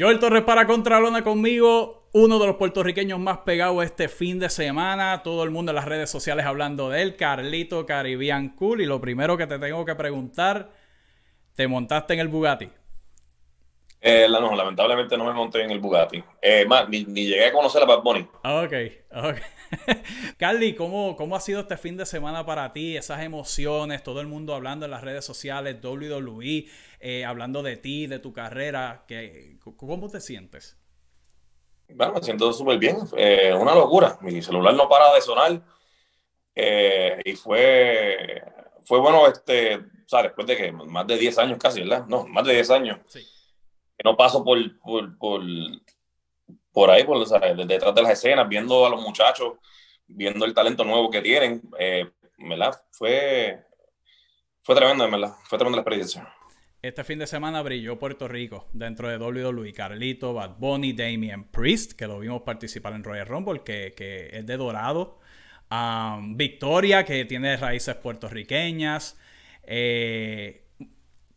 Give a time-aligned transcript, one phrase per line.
[0.00, 5.22] Joel Torres para Contralona conmigo, uno de los puertorriqueños más pegados este fin de semana.
[5.22, 8.80] Todo el mundo en las redes sociales hablando de él, Carlito Caribbean Cool.
[8.80, 10.70] Y lo primero que te tengo que preguntar,
[11.54, 12.70] ¿te montaste en el Bugatti?
[14.00, 16.24] Eh, no, lamentablemente no me monté en el Bugatti.
[16.40, 18.26] Eh, más, ni, llegué a conocer a Bad Bunny.
[18.42, 18.72] Ok,
[19.12, 19.36] ok.
[20.38, 22.96] Carly, ¿cómo, ¿cómo ha sido este fin de semana para ti?
[22.96, 26.66] Esas emociones, todo el mundo hablando en las redes sociales, WWE,
[27.00, 29.04] eh, hablando de ti, de tu carrera.
[29.06, 30.78] Que, ¿Cómo te sientes?
[31.88, 32.98] Bueno, me siento súper bien.
[33.16, 34.18] Eh, una locura.
[34.22, 35.62] Mi celular no para de sonar.
[36.54, 38.42] Eh, y fue,
[38.82, 42.06] fue bueno, este, o sea, después de que más de 10 años casi, ¿verdad?
[42.06, 42.98] No, más de 10 años.
[43.06, 43.20] Sí.
[43.96, 45.42] Que no paso por, por, por,
[46.72, 47.26] por ahí, por,
[47.66, 49.54] detrás de las escenas, viendo a los muchachos,
[50.06, 51.62] viendo el talento nuevo que tienen.
[51.78, 52.80] Eh, ¿Verdad?
[52.90, 53.64] Fue,
[54.62, 55.34] fue tremendo, ¿verdad?
[55.44, 56.34] Fue tremenda la experiencia.
[56.82, 59.74] Este fin de semana brilló Puerto Rico dentro de WWE.
[59.74, 64.46] Carlito, Bad Bunny, Damien Priest, que lo vimos participar en Royal Rumble, que, que es
[64.46, 65.18] de Dorado.
[65.70, 69.18] Um, Victoria, que tiene raíces puertorriqueñas.
[69.62, 70.69] Eh,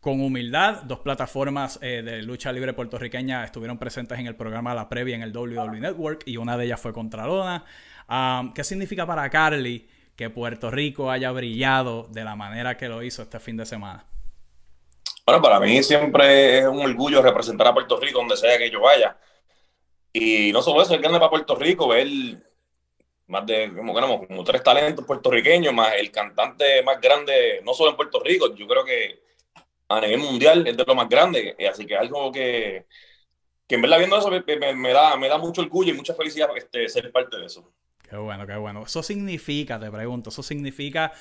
[0.04, 4.86] con humildad, dos plataformas eh, de lucha libre puertorriqueña estuvieron presentes en el programa La
[4.86, 7.64] Previa en el WWE Network y una de ellas fue Contralona.
[8.06, 13.02] Um, ¿Qué significa para Carly que Puerto Rico haya brillado de la manera que lo
[13.02, 14.04] hizo este fin de semana?
[15.24, 18.82] Bueno, para mí siempre es un orgullo representar a Puerto Rico donde sea que yo
[18.82, 19.16] vaya.
[20.12, 22.08] Y no solo eso, es grande para Puerto Rico, ver
[23.28, 27.96] más de como, como tres talentos puertorriqueños, más el cantante más grande, no solo en
[27.96, 29.23] Puerto Rico, yo creo que
[29.96, 31.56] a nivel mundial es de lo más grande.
[31.70, 32.86] Así que es algo que,
[33.66, 36.88] que en verdad viendo eso me, da, me da mucho orgullo y mucha felicidad este,
[36.88, 37.72] ser parte de eso.
[38.08, 38.84] Qué bueno, qué bueno.
[38.84, 41.12] Eso significa, te pregunto, eso significa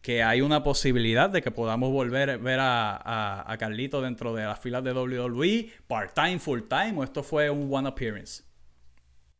[0.00, 4.58] que hay una posibilidad de que podamos volver a ver a, Carlito dentro de las
[4.58, 8.44] filas de WWE, part-time, full-time, o esto fue un one appearance?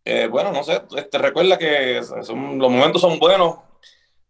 [0.04, 3.58] Eh, bueno, no sé, este, recuerda que los momentos son buenos,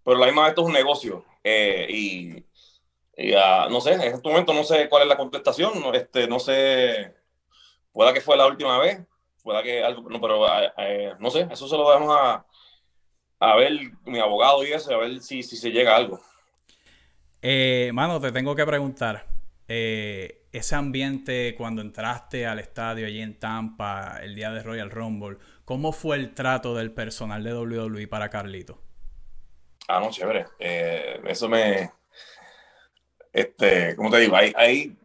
[0.05, 1.25] pero la misma vez esto es un negocio.
[1.43, 2.45] Eh, y,
[3.37, 7.15] ah, no sé, en este momento no sé cuál es la contestación, este, no sé,
[7.93, 9.01] pueda que fue la última vez,
[9.43, 10.47] pueda que algo, no, pero
[10.79, 12.47] eh, no sé, eso se lo damos a,
[13.41, 13.73] a ver
[14.05, 16.21] mi abogado y eso, a ver si, si se llega a algo.
[17.43, 19.27] Eh, mano, te tengo que preguntar.
[19.69, 25.39] Eh, ese ambiente cuando entraste al estadio allí en Tampa el día de Royal Rumble,
[25.65, 28.81] ¿cómo fue el trato del personal de WWE para Carlito?
[29.87, 30.47] Ah, no, chévere.
[30.59, 31.91] Eh, eso me.
[33.33, 34.37] Este, ¿cómo te digo?
[34.37, 34.97] Hay, hay,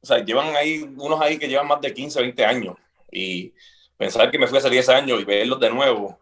[0.00, 2.76] o sea, llevan ahí unos ahí que llevan más de 15, 20 años.
[3.10, 3.52] Y
[3.96, 6.18] pensar que me fui hace 10 años y verlos de nuevo,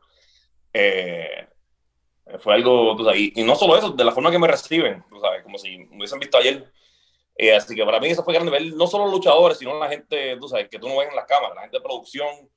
[0.72, 1.47] eh,
[2.41, 5.78] fue algo, y, no solo eso, de la forma que me reciben, sabes, como si
[5.78, 6.71] me hubiesen visto ayer.
[7.38, 9.88] Eh, así que para mí eso fue grande ver no solo los luchadores, sino la
[9.88, 12.49] gente, tú sabes, que tú no ves en las cámaras, la gente de producción,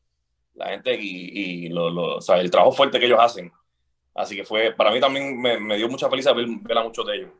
[0.55, 3.51] la gente y, lo, el trabajo fuerte que ellos hacen.
[4.15, 7.31] Así que fue, para mí también me, dio mucha felicidad ver, a muchos de ellos.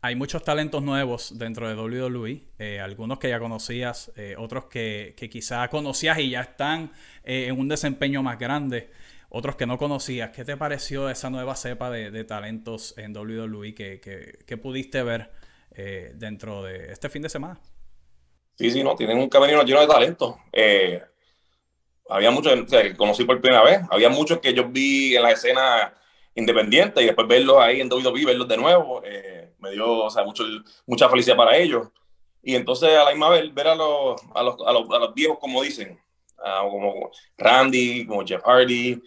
[0.00, 5.28] Hay muchos talentos nuevos dentro de WWE, eh, algunos que ya conocías, otros que, que
[5.28, 6.92] quizás conocías y ya están
[7.24, 8.90] en un desempeño más grande
[9.30, 10.30] otros que no conocías.
[10.30, 14.00] ¿Qué te pareció esa nueva cepa de, talentos en WWE que,
[14.46, 15.30] que, pudiste ver
[15.74, 17.60] eh, dentro de este fin de semana?
[18.56, 20.38] Sí, sí, no, tienen un camino lleno de talento.
[20.52, 21.02] Eh,
[22.08, 25.94] había muchos que conocí por primera vez, había muchos que yo vi en la escena
[26.34, 30.24] independiente y después verlos ahí en WWE, verlos de nuevo, eh, me dio o sea,
[30.24, 30.44] mucho,
[30.86, 31.88] mucha felicidad para ellos.
[32.42, 35.14] Y entonces a la misma vez ver a los, a los, a los, a los
[35.14, 35.98] viejos, como dicen,
[36.36, 39.00] como Randy, como Jeff Hardy,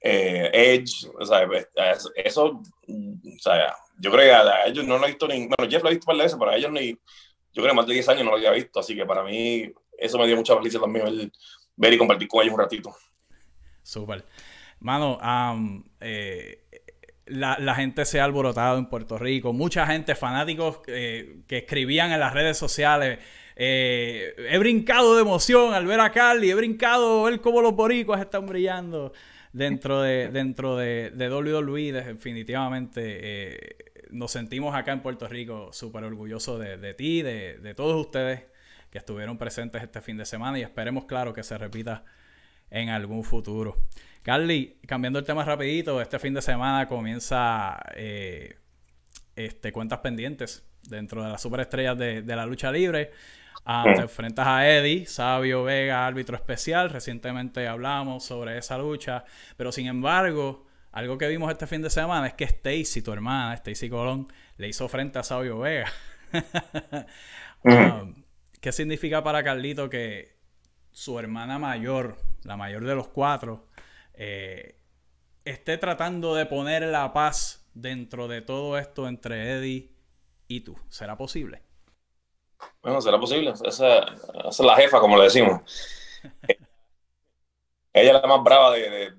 [0.00, 1.68] eh, Edge, o sea, pues,
[2.16, 5.82] eso, o sea, yo creo que a, ellos no lo he visto ni, bueno, Jeff
[5.82, 7.94] lo ha visto par de veces, pero a ellos ni, yo creo que más de
[7.94, 10.82] 10 años no lo había visto, así que para mí eso me dio mucha felicidad
[10.82, 11.32] también
[11.76, 12.94] ver, y compartir con ellos un ratito.
[13.82, 14.24] Súper.
[14.78, 15.18] Mano,
[16.00, 16.65] eh,
[17.26, 22.20] la, gente se ha alborotado en Puerto Rico, mucha gente, fanáticos eh, que escribían en
[22.20, 23.18] las redes sociales,
[23.56, 28.46] he brincado de emoción al ver a Carly, he brincado ver cómo los boricuas están
[28.46, 29.12] brillando
[29.56, 33.76] dentro de, dentro de, de WWE, definitivamente eh,
[34.10, 38.44] nos sentimos acá en Puerto Rico súper orgullosos de, ti, de, de, todos ustedes
[38.90, 42.04] que estuvieron presentes este fin de semana y esperemos, claro, que se repita
[42.70, 43.76] en algún futuro.
[44.26, 48.56] Carly, cambiando el tema rapidito, este fin de semana comienza eh,
[49.36, 53.12] este, cuentas pendientes dentro de las superestrellas de, de la lucha libre.
[53.64, 56.90] Ah, te enfrentas a Eddie, Sabio Vega, árbitro especial.
[56.90, 59.22] Recientemente hablamos sobre esa lucha.
[59.56, 63.54] Pero sin embargo, algo que vimos este fin de semana es que Stacy, tu hermana,
[63.54, 64.26] Stacy Colón,
[64.56, 65.86] le hizo frente a Sabio Vega.
[67.64, 68.04] Ah,
[68.60, 70.36] ¿Qué significa para Carlito que
[70.92, 73.65] su hermana mayor, la mayor de los cuatro,
[74.16, 74.78] eh,
[75.44, 79.92] esté tratando de poner la paz dentro de todo esto entre Eddie
[80.48, 80.76] y tú.
[80.88, 81.62] ¿Será posible?
[82.82, 83.52] Bueno, será posible.
[83.64, 83.98] Esa,
[84.48, 85.60] es la jefa, como le decimos.
[87.92, 89.14] Ella es la más brava de,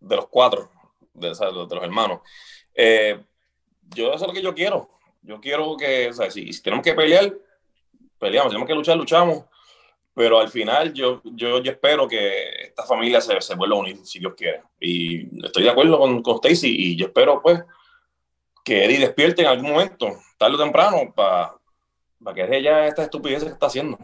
[0.00, 0.70] los cuatro,
[1.12, 2.20] de, los hermanos.
[2.74, 3.22] Eh,
[3.94, 4.90] yo eso es lo que yo quiero.
[5.22, 7.32] Yo quiero que, o sea, si, tenemos que pelear,
[8.18, 8.50] peleamos.
[8.50, 9.44] Si tenemos que luchar, luchamos.
[10.14, 13.98] Pero al final yo, yo, yo espero que esta familia se, se, vuelva a unir,
[14.04, 14.62] si Dios quiere.
[14.80, 17.60] Y estoy de acuerdo con, con Stacy y yo espero, pues,
[18.64, 20.06] que Eddie despierte en algún momento,
[20.38, 21.54] tarde o temprano, para
[22.24, 23.98] para que deje ya esta estupidez que está haciendo.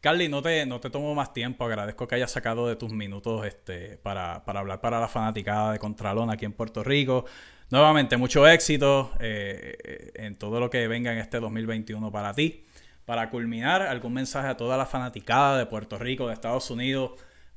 [0.00, 1.64] Carly, no te, no te tomo más tiempo.
[1.64, 6.30] Agradezco que hayas sacado de tus minutos este, para, hablar para la fanaticada de Contralón
[6.30, 7.24] aquí en Puerto Rico.
[7.70, 12.64] Nuevamente, mucho éxito eh, en todo lo que venga en este 2021 para ti.
[13.08, 17.12] Para culminar, algún mensaje a toda la fanaticada de Puerto Rico, de Estados Unidos,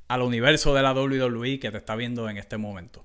[0.08, 3.04] al universo de la WWE que te está viendo en este momento.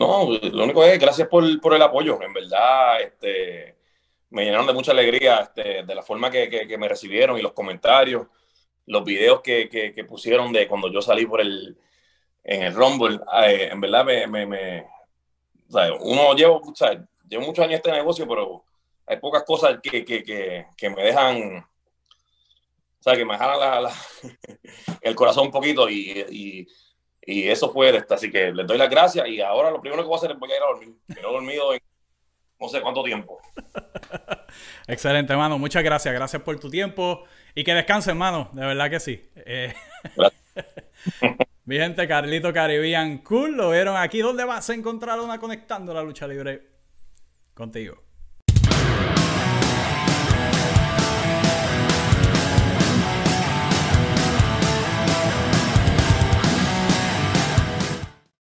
[0.00, 2.20] No, lo único es gracias por, el apoyo.
[2.20, 3.76] En verdad, este,
[4.30, 8.26] me llenaron de mucha alegría este, de la forma que, me recibieron y los comentarios,
[8.86, 11.78] los videos que, pusieron de cuando yo salí por el,
[12.42, 13.20] en el Rumble.
[13.44, 14.86] En verdad, me, me, me
[16.00, 16.82] uno llevo muchos
[17.64, 18.64] años este negocio, pero
[19.10, 23.92] hay pocas cosas que, que me dejan, o sea, que me dejan la,
[25.00, 26.68] el corazón un poquito y, y,
[27.22, 28.14] y eso fue esto.
[28.14, 30.38] Así que les doy las gracias y ahora lo primero que voy a hacer es
[30.38, 30.94] voy a ir a dormir.
[31.12, 31.80] Que no he dormido en
[32.60, 33.40] no sé cuánto tiempo.
[34.86, 35.58] Excelente, hermano.
[35.58, 36.14] Muchas gracias.
[36.14, 37.24] Gracias por tu tiempo.
[37.52, 38.50] Y que descanse, hermano.
[38.52, 39.28] De verdad que sí.
[39.34, 39.74] Eh,
[41.64, 43.56] mi gente, Carlito Caribbean Cool.
[43.56, 44.20] Lo vieron aquí.
[44.20, 46.68] ¿Dónde vas a encontrar una conectando la lucha libre?
[47.54, 48.09] Contigo.